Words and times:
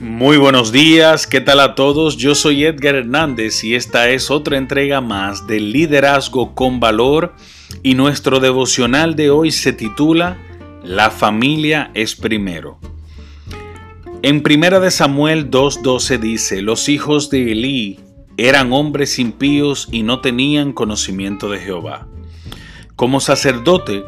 Muy 0.00 0.38
buenos 0.38 0.72
días, 0.72 1.26
¿qué 1.26 1.42
tal 1.42 1.60
a 1.60 1.74
todos? 1.74 2.16
Yo 2.16 2.34
soy 2.34 2.64
Edgar 2.64 2.94
Hernández 2.94 3.62
y 3.64 3.74
esta 3.74 4.08
es 4.08 4.30
otra 4.30 4.56
entrega 4.56 5.02
más 5.02 5.46
del 5.46 5.72
Liderazgo 5.72 6.54
con 6.54 6.80
Valor 6.80 7.34
y 7.82 7.92
nuestro 7.92 8.40
devocional 8.40 9.14
de 9.14 9.28
hoy 9.28 9.50
se 9.50 9.74
titula 9.74 10.38
La 10.82 11.10
familia 11.10 11.90
es 11.92 12.16
primero. 12.16 12.78
En 14.22 14.42
Primera 14.42 14.80
de 14.80 14.90
Samuel 14.90 15.50
2.12 15.50 16.18
dice, 16.18 16.62
los 16.62 16.88
hijos 16.88 17.28
de 17.28 17.52
Elí 17.52 18.00
eran 18.38 18.72
hombres 18.72 19.18
impíos 19.18 19.86
y 19.92 20.02
no 20.02 20.22
tenían 20.22 20.72
conocimiento 20.72 21.50
de 21.50 21.58
Jehová. 21.58 22.08
Como 22.96 23.20
sacerdote, 23.20 24.02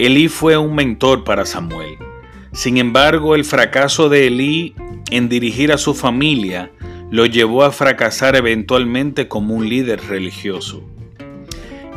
Elí 0.00 0.26
fue 0.26 0.56
un 0.56 0.74
mentor 0.74 1.22
para 1.22 1.46
Samuel. 1.46 2.07
Sin 2.52 2.78
embargo, 2.78 3.34
el 3.34 3.44
fracaso 3.44 4.08
de 4.08 4.26
Elí 4.26 4.74
en 5.10 5.28
dirigir 5.28 5.72
a 5.72 5.78
su 5.78 5.94
familia 5.94 6.70
lo 7.10 7.26
llevó 7.26 7.64
a 7.64 7.72
fracasar 7.72 8.36
eventualmente 8.36 9.28
como 9.28 9.54
un 9.54 9.68
líder 9.68 10.00
religioso. 10.08 10.82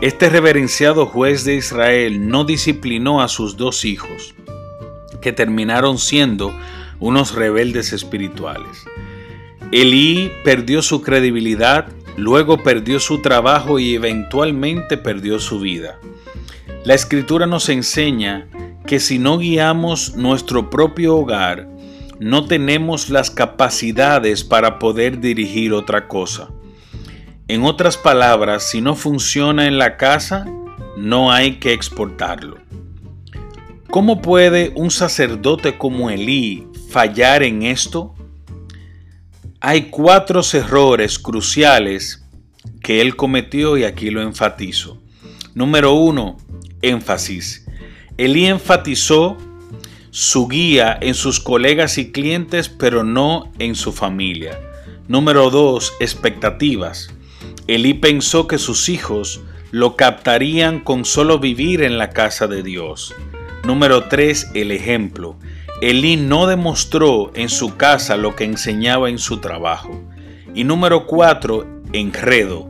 Este 0.02 0.30
reverenciado 0.30 1.06
juez 1.06 1.44
de 1.44 1.56
Israel 1.56 2.28
no 2.28 2.44
disciplinó 2.44 3.22
a 3.22 3.28
sus 3.28 3.58
dos 3.58 3.86
hijos, 3.86 4.34
que 5.22 5.32
terminaron 5.32 5.98
siendo 6.00 6.58
unos 7.00 7.36
rebeldes 7.36 7.94
espirituales. 7.94 8.86
Elí 9.72 10.32
perdió 10.44 10.82
su 10.82 11.02
credibilidad, 11.02 11.88
luego 12.18 12.64
perdió 12.64 13.00
su 13.00 13.22
trabajo 13.22 13.80
y 13.80 13.96
eventualmente 13.96 14.98
perdió 14.98 15.40
su 15.40 15.60
vida. 15.60 16.00
La 16.84 16.96
escritura 16.96 17.46
nos 17.46 17.70
enseña 17.70 18.48
que 18.86 19.00
si 19.00 19.20
no 19.20 19.38
guiamos 19.38 20.16
nuestro 20.16 20.70
propio 20.70 21.16
hogar, 21.18 21.68
no 22.20 22.46
tenemos 22.46 23.10
las 23.10 23.32
capacidades 23.32 24.44
para 24.44 24.80
poder 24.80 25.20
dirigir 25.20 25.74
otra 25.74 26.08
cosa. 26.08 26.50
En 27.48 27.64
otras 27.64 27.98
palabras, 27.98 28.70
si 28.70 28.80
no 28.80 28.96
funciona 28.96 29.68
en 29.68 29.78
la 29.78 29.98
casa, 29.98 30.46
no 30.98 31.32
hay 31.32 31.56
que 31.56 31.74
exportarlo. 31.74 32.58
¿Cómo 33.90 34.22
puede 34.22 34.72
un 34.76 34.90
sacerdote 34.90 35.78
como 35.78 36.10
Elí 36.10 36.68
fallar 36.90 37.44
en 37.44 37.64
esto? 37.64 38.16
Hay 39.60 39.90
cuatro 39.90 40.42
errores 40.54 41.20
cruciales 41.20 42.26
que 42.82 43.02
él 43.02 43.16
cometió 43.16 43.78
y 43.78 43.84
aquí 43.84 44.10
lo 44.10 44.22
enfatizo. 44.22 45.02
Número 45.54 45.94
uno, 45.94 46.38
énfasis. 46.82 47.68
Elí 48.18 48.46
enfatizó 48.48 49.38
su 50.12 50.48
guía 50.48 50.98
en 51.00 51.14
sus 51.14 51.40
colegas 51.40 51.98
y 51.98 52.12
clientes, 52.12 52.68
pero 52.68 53.04
no 53.04 53.52
en 53.60 53.76
su 53.76 53.94
familia. 53.94 54.60
Número 55.08 55.50
2. 55.50 55.94
Expectativas. 56.00 57.14
Elí 57.68 57.94
pensó 57.94 58.48
que 58.48 58.58
sus 58.58 58.90
hijos 58.90 59.42
lo 59.72 59.96
captarían 59.96 60.82
con 60.82 61.06
solo 61.06 61.40
vivir 61.40 61.82
en 61.82 61.98
la 61.98 62.10
casa 62.10 62.48
de 62.48 62.62
Dios. 62.62 63.16
Número 63.64 64.06
3. 64.10 64.52
El 64.54 64.72
ejemplo. 64.72 65.38
Elí 65.82 66.18
no 66.18 66.46
demostró 66.48 67.32
en 67.34 67.48
su 67.48 67.78
casa 67.78 68.18
lo 68.18 68.36
que 68.36 68.44
enseñaba 68.44 69.10
en 69.10 69.18
su 69.18 69.40
trabajo. 69.40 70.02
Y 70.54 70.66
número 70.66 71.08
4. 71.08 71.66
Enredo. 71.94 72.68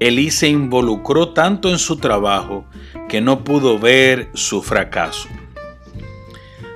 Elí 0.00 0.30
se 0.30 0.48
involucró 0.48 1.30
tanto 1.30 1.68
en 1.68 1.78
su 1.78 1.98
trabajo 1.98 2.64
que 3.10 3.20
no 3.20 3.42
pudo 3.42 3.78
ver 3.80 4.28
su 4.34 4.62
fracaso. 4.62 5.28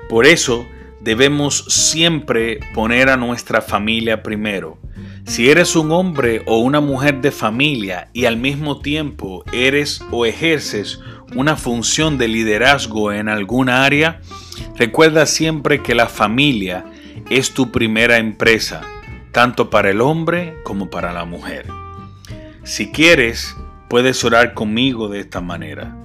Por 0.09 0.27
eso 0.27 0.67
debemos 1.01 1.65
siempre 1.69 2.59
poner 2.75 3.09
a 3.09 3.17
nuestra 3.17 3.63
familia 3.63 4.23
primero. 4.25 4.79
Si 5.27 5.49
eres 5.49 5.77
un 5.77 5.93
hombre 5.93 6.43
o 6.47 6.59
una 6.59 6.81
mujer 6.81 7.21
de 7.21 7.31
familia 7.31 8.09
y 8.13 8.25
al 8.25 8.37
mismo 8.37 8.81
tiempo 8.81 9.45
eres 9.53 10.03
o 10.11 10.27
ejerces 10.27 10.99
una 11.37 11.57
función 11.57 12.19
de 12.19 12.27
liderazgo 12.27 13.13
en 13.13 13.29
alguna 13.29 13.85
área, 13.85 14.21
recuerda 14.77 15.27
siempre 15.27 15.83
que 15.83 15.95
la 15.95 16.09
familia 16.09 16.85
es 17.31 17.55
tu 17.55 17.71
primera 17.71 18.19
empresa, 18.19 18.81
tanto 19.31 19.71
para 19.71 19.91
el 19.91 20.01
hombre 20.01 20.57
como 20.65 20.91
para 20.91 21.13
la 21.13 21.25
mujer. 21.25 21.67
Si 22.65 22.91
quieres, 22.91 23.57
puedes 23.89 24.25
orar 24.25 24.53
conmigo 24.53 25.09
de 25.09 25.21
esta 25.21 25.41
manera. 25.41 25.97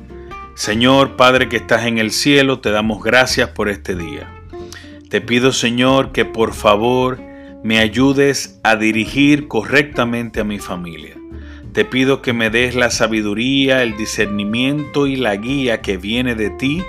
Señor 0.60 1.16
Padre 1.16 1.48
que 1.48 1.56
estás 1.56 1.86
en 1.86 2.00
el 2.00 2.12
cielo, 2.12 2.60
te 2.60 2.70
damos 2.70 3.02
gracias 3.02 3.48
por 3.52 3.70
este 3.70 3.96
día. 3.96 4.30
Te 5.10 5.22
pido 5.22 5.54
Señor 5.54 6.12
que 6.12 6.26
por 6.26 6.54
favor 6.54 7.18
me 7.64 7.80
ayudes 7.80 8.60
a 8.62 8.76
dirigir 8.76 9.48
correctamente 9.48 10.42
a 10.42 10.44
mi 10.44 10.60
familia. 10.60 11.16
Te 11.72 11.86
pido 11.86 12.22
que 12.22 12.34
me 12.34 12.50
des 12.50 12.76
la 12.76 12.90
sabiduría, 12.90 13.84
el 13.84 13.96
discernimiento 13.96 15.08
y 15.08 15.16
la 15.16 15.38
guía 15.38 15.80
que 15.80 15.96
viene 15.96 16.36
de 16.36 16.50
ti 16.50 16.84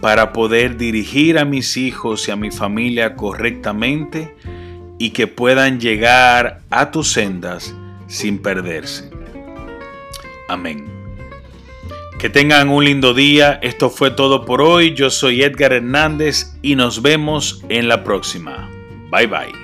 para 0.00 0.32
poder 0.32 0.76
dirigir 0.76 1.38
a 1.38 1.44
mis 1.44 1.76
hijos 1.76 2.26
y 2.26 2.32
a 2.32 2.36
mi 2.36 2.50
familia 2.50 3.14
correctamente 3.14 4.34
y 4.98 5.10
que 5.10 5.28
puedan 5.28 5.78
llegar 5.78 6.62
a 6.68 6.90
tus 6.90 7.12
sendas 7.12 7.76
sin 8.08 8.42
perderse. 8.42 9.08
Amén. 10.48 11.03
Que 12.18 12.30
tengan 12.30 12.70
un 12.70 12.84
lindo 12.84 13.12
día. 13.12 13.58
Esto 13.62 13.90
fue 13.90 14.10
todo 14.10 14.44
por 14.44 14.62
hoy. 14.62 14.94
Yo 14.94 15.10
soy 15.10 15.42
Edgar 15.42 15.72
Hernández 15.72 16.54
y 16.62 16.76
nos 16.76 17.02
vemos 17.02 17.62
en 17.68 17.88
la 17.88 18.02
próxima. 18.02 18.70
Bye 19.10 19.26
bye. 19.26 19.63